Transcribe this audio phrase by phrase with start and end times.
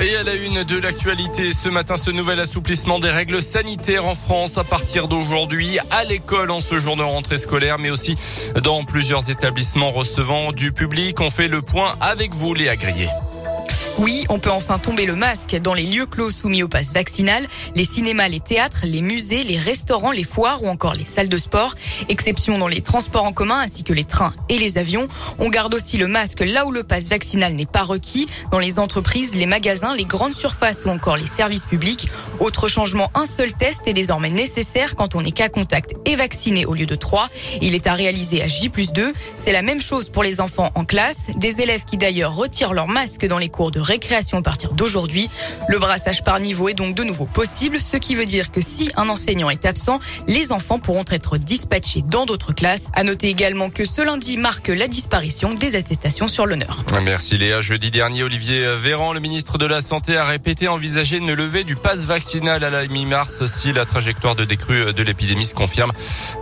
[0.00, 4.16] Et à la une de l'actualité, ce matin, ce nouvel assouplissement des règles sanitaires en
[4.16, 8.16] France à partir d'aujourd'hui à l'école en ce jour de rentrée scolaire, mais aussi
[8.64, 11.20] dans plusieurs établissements recevant du public.
[11.20, 13.10] On fait le point avec vous, Léa Grillet.
[13.98, 17.46] Oui, on peut enfin tomber le masque dans les lieux clos soumis au pass vaccinal,
[17.74, 21.36] les cinémas, les théâtres, les musées, les restaurants, les foires ou encore les salles de
[21.36, 21.74] sport.
[22.08, 25.08] Exception dans les transports en commun ainsi que les trains et les avions.
[25.38, 28.78] On garde aussi le masque là où le pass vaccinal n'est pas requis, dans les
[28.78, 32.08] entreprises, les magasins, les grandes surfaces ou encore les services publics.
[32.40, 36.64] Autre changement, un seul test est désormais nécessaire quand on est cas contact et vacciné
[36.64, 37.28] au lieu de trois.
[37.60, 39.12] Il est à réaliser à J 2.
[39.36, 42.88] C'est la même chose pour les enfants en classe, des élèves qui d'ailleurs retirent leur
[42.88, 45.28] masque dans les cours de récréation à partir d'aujourd'hui.
[45.68, 48.90] Le brassage par niveau est donc de nouveau possible, ce qui veut dire que si
[48.96, 52.88] un enseignant est absent, les enfants pourront être dispatchés dans d'autres classes.
[52.94, 56.84] À noter également que ce lundi marque la disparition des attestations sur l'honneur.
[57.02, 57.60] Merci Léa.
[57.60, 61.76] Jeudi dernier, Olivier Véran, le ministre de la Santé, a répété envisager une levée du
[61.76, 65.90] pass vaccinal à la mi-mars si la trajectoire de décrue de l'épidémie se confirme,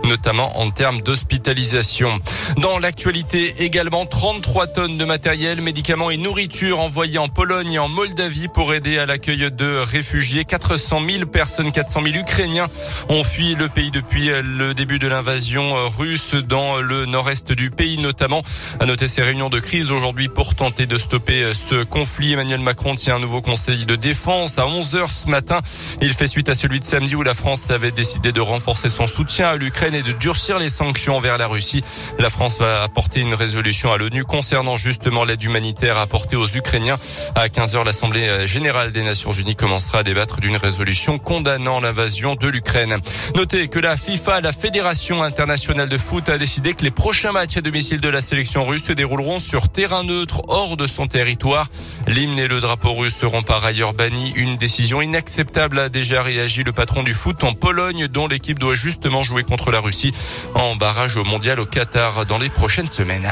[0.03, 2.19] notamment en termes d'hospitalisation.
[2.57, 7.87] Dans l'actualité également, 33 tonnes de matériel, médicaments et nourriture envoyés en Pologne et en
[7.87, 10.45] Moldavie pour aider à l'accueil de réfugiés.
[10.45, 12.67] 400 000 personnes, 400 000 Ukrainiens
[13.09, 17.97] ont fui le pays depuis le début de l'invasion russe dans le nord-est du pays
[17.97, 18.41] notamment.
[18.79, 22.33] À noter ces réunions de crise aujourd'hui pour tenter de stopper ce conflit.
[22.33, 25.61] Emmanuel Macron tient un nouveau conseil de défense à 11 heures ce matin.
[26.01, 29.07] Il fait suite à celui de samedi où la France avait décidé de renforcer son
[29.07, 31.83] soutien à l'Ukraine et de durcir les sanctions envers la Russie.
[32.19, 36.99] La France va apporter une résolution à l'ONU concernant justement l'aide humanitaire apportée aux Ukrainiens.
[37.35, 42.47] À 15h, l'Assemblée générale des Nations Unies commencera à débattre d'une résolution condamnant l'invasion de
[42.47, 42.97] l'Ukraine.
[43.35, 47.57] Notez que la FIFA, la Fédération internationale de foot, a décidé que les prochains matchs
[47.57, 51.67] à domicile de la sélection russe se dérouleront sur terrain neutre hors de son territoire.
[52.07, 54.33] L'hymne et le drapeau russe seront par ailleurs bannis.
[54.35, 58.75] Une décision inacceptable a déjà réagi le patron du foot en Pologne, dont l'équipe doit
[58.75, 60.13] justement jouer contre la Russie
[60.55, 63.31] en barrage au mondial au Qatar dans les prochaines semaines.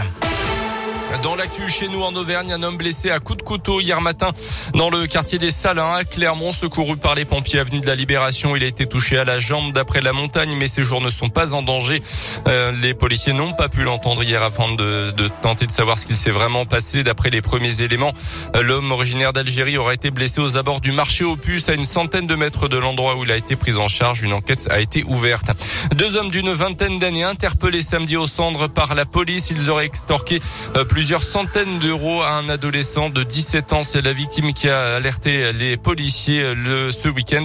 [1.24, 4.32] Dans l'actu chez nous en Auvergne, un homme blessé à coup de couteau hier matin
[4.74, 8.56] dans le quartier des Salins à Clermont, secouru par les pompiers avenue de la Libération.
[8.56, 11.30] Il a été touché à la jambe d'après la montagne, mais ses jours ne sont
[11.30, 12.02] pas en danger.
[12.48, 15.12] Euh, les policiers n'ont pas pu l'entendre hier afin de,
[15.42, 17.04] tenter de savoir ce qu'il s'est vraiment passé.
[17.04, 18.14] D'après les premiers éléments,
[18.62, 22.28] l'homme originaire d'Algérie aurait été blessé aux abords du marché aux puces à une centaine
[22.28, 24.22] de mètres de l'endroit où il a été pris en charge.
[24.22, 25.52] Une enquête a été ouverte.
[25.96, 29.50] Deux hommes d'une vingtaine d'années interpellés samedi au cendre par la police.
[29.50, 30.40] Ils auraient extorqué
[30.76, 33.84] euh, plusieurs centaines d'euros à un adolescent de 17 ans.
[33.84, 37.44] C'est la victime qui a alerté les policiers le, ce week-end.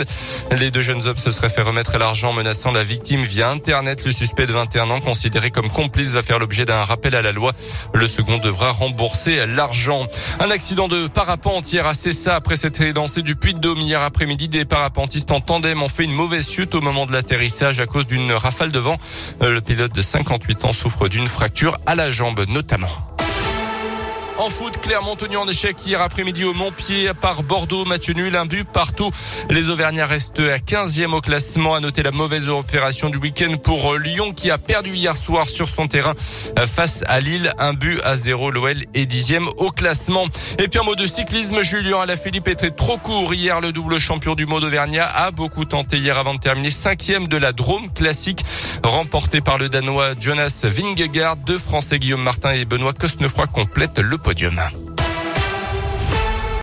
[0.58, 4.04] Les deux jeunes hommes se seraient fait remettre l'argent menaçant la victime via Internet.
[4.04, 7.30] Le suspect de 21 ans, considéré comme complice, va faire l'objet d'un rappel à la
[7.30, 7.52] loi.
[7.92, 10.08] Le second devra rembourser l'argent.
[10.40, 14.02] Un accident de parapente hier à Cessa après s'être lancé du Puy de Dôme hier
[14.02, 14.48] après-midi.
[14.48, 18.08] Des parapentistes en tandem ont fait une mauvaise chute au moment de l'atterrissage à cause
[18.08, 18.98] d'une rafale de vent.
[19.40, 23.13] Le pilote de 58 ans souffre d'une fracture à la jambe notamment.
[24.36, 27.84] En foot, Clermont tenu en échec hier après-midi au Montpied par Bordeaux.
[27.84, 29.10] Match nul, un but partout.
[29.48, 31.76] Les Auvergnats restent à 15e au classement.
[31.76, 35.68] À noter la mauvaise opération du week-end pour Lyon qui a perdu hier soir sur
[35.68, 36.14] son terrain
[36.66, 37.52] face à Lille.
[37.58, 38.50] Un but à zéro.
[38.50, 40.26] L'OL est 10e au classement.
[40.58, 41.62] Et puis un mot de cyclisme.
[41.62, 43.60] Julien Alaphilippe était trop court hier.
[43.60, 47.36] Le double champion du mode Auvergnat a beaucoup tenté hier avant de terminer cinquième de
[47.36, 48.44] la Drôme classique
[48.82, 51.36] remporté par le Danois Jonas Vingegaard.
[51.36, 54.83] Deux Français Guillaume Martin et Benoît Cosnefroy complètent le 不，是人。